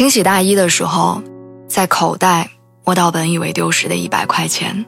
[0.00, 1.22] 清洗大衣的时候，
[1.68, 2.52] 在口袋
[2.86, 4.86] 摸到本以为丢失的一百块钱；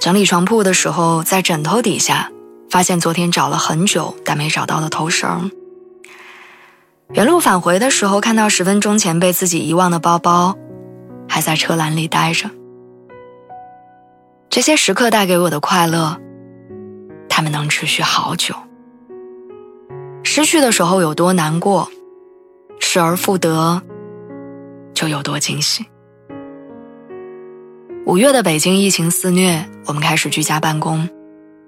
[0.00, 2.32] 整理床铺的时候，在枕头底下
[2.70, 5.50] 发现昨天找了很久但没找到的头绳；
[7.12, 10.56] 原路返回的时候，看到十分钟前被自己遗忘的包包
[11.28, 12.48] 还在车篮里待着。
[14.48, 16.18] 这些时刻带给我的快乐，
[17.28, 18.54] 他们能持续好久。
[20.24, 21.90] 失去的时候有多难过，
[22.80, 23.82] 失而复得。
[24.98, 25.86] 就有多惊喜。
[28.04, 31.08] 五月的北京疫情肆虐，我们开始居家办公，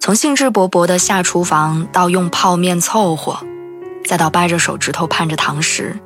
[0.00, 3.39] 从兴致勃勃的下厨房到用泡面凑合，
[4.05, 5.97] 再到掰着手指头盼着堂食。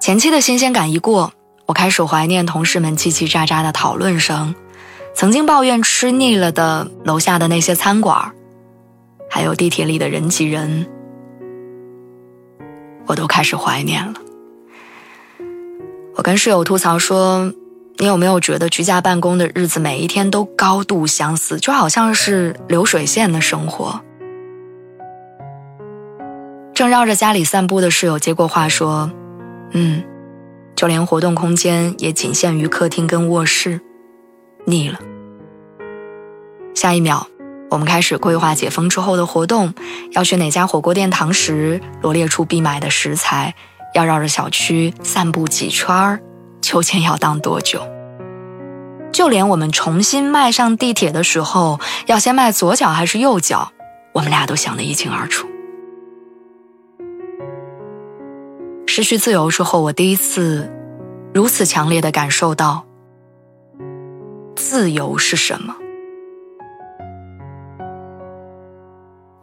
[0.00, 1.34] 前期的新鲜感一过，
[1.66, 4.54] 我开始怀念同事们叽叽喳喳的讨论声，
[5.14, 8.32] 曾经抱怨吃腻了的楼下的那些餐馆，
[9.28, 10.86] 还有地铁里的人挤人，
[13.04, 14.14] 我都开始怀念了。
[16.18, 17.54] 我跟室友吐槽说
[17.98, 24.00] ：“你有没有觉得居家办公的日子每一天都高度相似，就好像是流水线的生活？”
[26.74, 29.12] 正绕着家里散步的室友接过话说
[29.70, 30.02] ：“嗯，
[30.74, 33.80] 就连活动空间也仅限于客厅跟卧室，
[34.64, 34.98] 腻了。”
[36.74, 37.28] 下一秒，
[37.70, 39.72] 我们开始规划解封之后的活动，
[40.10, 43.54] 要去哪家火锅店堂食，罗列出必买的食材。
[43.94, 46.20] 要绕着小区散步几圈儿，
[46.60, 47.80] 秋千要荡多久？
[49.10, 53.72] 就连我们重新迈上地铁的时候，要先迈左脚还是右脚，
[54.12, 55.48] 我们俩都想得一清二楚。
[58.86, 60.70] 失去自由之后，我第一次
[61.32, 62.84] 如此强烈的感受到
[64.54, 65.74] 自由是什么。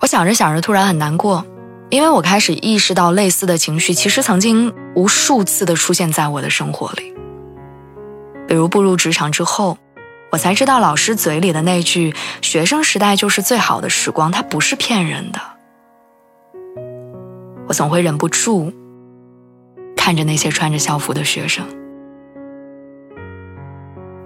[0.01, 1.43] 我想着想着，突然很难过。
[1.91, 7.13] 因为我开始意识到，类似的情绪其实曾经无数次的出现在我的生活里。
[8.47, 9.77] 比如步入职场之后，
[10.31, 15.39] 我才知道老师嘴里的那句“学生时代就是最好的时光”，它不是骗人的。
[17.67, 18.73] 我总会忍不住
[19.95, 21.65] 看着那些穿着校服的学生，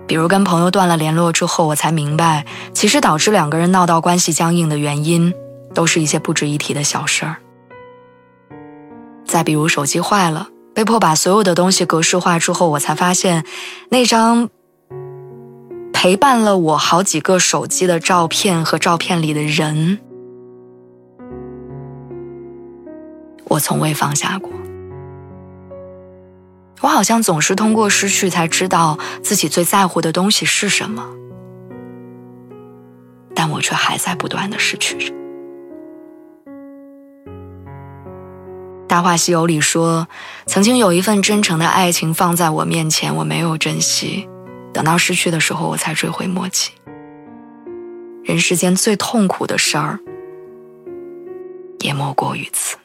[0.07, 5.33] 比如跟朋友断了联络之后，我才明白，其实导致两个人闹到关系僵硬的原因，
[5.73, 7.37] 都是一些不值一提的小事儿。
[9.29, 13.45] 再比如手机坏了，被迫把所有的东西格式化之后，我才发现，
[13.89, 14.49] 那张
[15.93, 19.99] 陪伴了我好几个手机的照片和照片里的人，
[23.43, 24.51] 我从未放下过。
[26.81, 31.05] 我好像总是通过失去才知道自己最在乎的东西是什么，
[33.35, 35.13] 但我却还在不断的失去着。
[38.89, 40.07] 《大话西游》里说，
[40.47, 44.27] 曾经有一份真诚的爱情放在我面前，我没有珍惜，
[44.73, 46.71] 等到失去的时候，我才追悔莫及。
[48.23, 49.99] 人世间最痛苦的事儿，
[51.81, 52.77] 也莫过于此。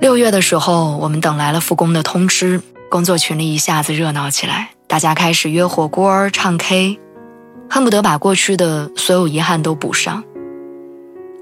[0.00, 7.00] 六月的时候，我们等来了复工的通知，工作群里一下子热闹起来，大家开始约火锅、唱 K，
[7.68, 10.22] 恨不得把过去的所有遗憾都补上。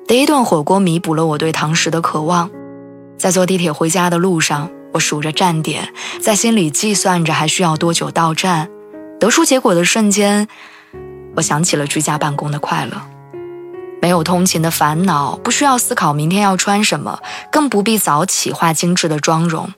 [0.06, 2.48] 第一顿火锅弥补了我对堂食的渴望，
[3.18, 8.70] 在坐地铁回家的路上，我数着站点，在心里计算着还需要多久到站。
[9.18, 10.46] 得出结果的瞬间，
[11.34, 13.02] 我想起了居家办公的快乐，
[14.00, 17.18] 没有通勤的烦恼，不需要思考明天要穿什么，
[17.50, 19.72] 更不必早起化精致的妆容。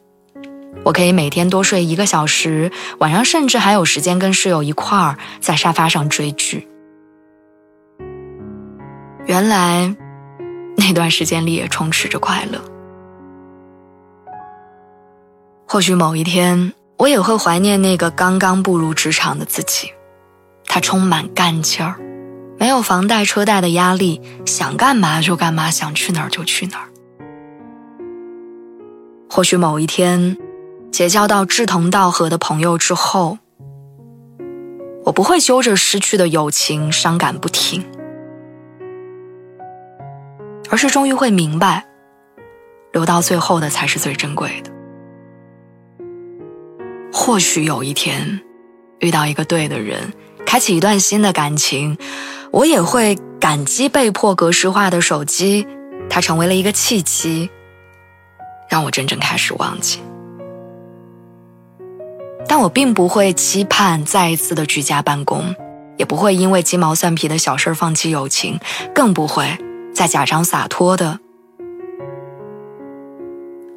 [0.85, 6.69] 我可以每天多睡一个小时，晚上甚至还有时间跟室友一块儿在沙发上追剧。
[9.25, 9.97] 原来。
[10.79, 12.63] 那段时间里也充斥着快乐。
[15.67, 19.93] 或许某一天，我也会怀念那个刚刚步入职场的自己，
[20.67, 21.97] 他充满干劲儿，
[22.59, 26.89] 没有房贷车贷的压力，想干嘛就干嘛，想去哪儿就去哪儿。
[29.29, 30.39] 或许某一天，
[30.91, 33.39] 结交到志同道合的朋友之后，
[35.05, 37.85] 我不会揪着失去的友情伤感不停，
[40.71, 41.87] 而是终于会明白，
[42.93, 44.71] 留到最后的才是最珍贵的。
[47.13, 48.41] 或许有一天，
[49.01, 50.13] 遇到一个对的人，
[50.47, 51.97] 开启一段新的感情，
[52.51, 55.67] 我也会感激被迫格式化的手机，
[56.09, 57.51] 它成为了一个契机，
[58.69, 60.01] 让我真正开始忘记。
[62.47, 65.55] 但我并不会期盼再一次的居家办公，
[65.99, 68.59] 也不会因为鸡毛蒜皮的小事放弃友情，
[68.95, 69.59] 更不会
[69.99, 71.19] 再假装洒脱的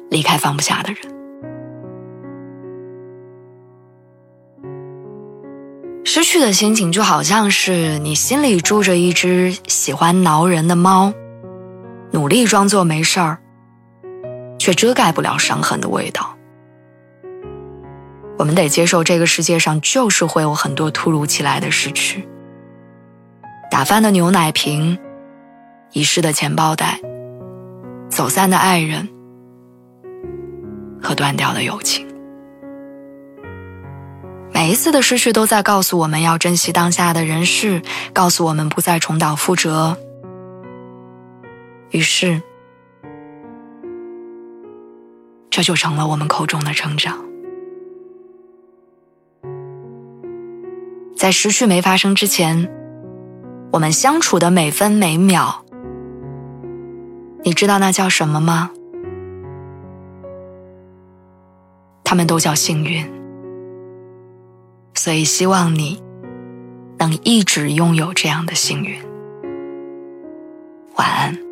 [0.08, 1.02] 离开放不下的人。
[6.04, 11.12] 失去的心情就好像是你心里住着一只喜欢挠人的猫，
[12.12, 13.38] 努力装作没事儿，
[14.60, 16.36] 却遮盖不了伤痕的味道。
[18.38, 22.28] 我们得接受这个世界上就是会有很多突如其来的失去，
[23.72, 24.96] 打翻的牛奶瓶，
[25.92, 27.00] 遗失的钱包袋，
[28.08, 29.08] 走散的爱人
[31.02, 32.06] 和断掉的友情。
[34.54, 39.96] 每一次的失去都在告诉我们要珍惜当下的人事，告诉我们不再重蹈覆辙。
[41.90, 42.40] 于是，
[45.50, 47.22] 这就成了我们口中的成长。
[51.14, 52.70] 在失去没发生之前，
[53.72, 55.64] 我们相处的每分每秒，
[57.44, 58.70] 你知道那叫什么吗？
[62.04, 63.10] 他们都叫幸运。
[64.94, 66.02] 所以希望你
[66.98, 69.00] 能一直拥有这样的幸运。
[70.96, 71.51] 晚安。